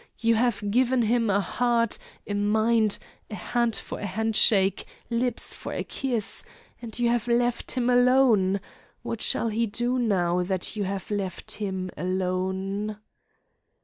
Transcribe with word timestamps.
You 0.17 0.33
have 0.33 0.71
given 0.71 1.03
him 1.03 1.29
a 1.29 1.39
heart, 1.41 1.99
a 2.25 2.33
mind, 2.33 2.97
a 3.29 3.35
hand 3.35 3.75
for 3.75 3.99
a 3.99 4.05
handshake, 4.07 4.85
lips 5.11 5.53
for 5.53 5.73
a 5.73 5.83
kiss 5.83 6.43
and 6.81 6.97
you 6.97 7.09
have 7.09 7.27
left 7.27 7.73
him 7.73 7.87
alone! 7.87 8.61
What 9.03 9.21
shall 9.21 9.49
he 9.49 9.67
do 9.67 9.99
now 9.99 10.41
that 10.41 10.75
you 10.75 10.85
have 10.85 11.11
left 11.11 11.51
him 11.51 11.91
alone?" 11.95 12.97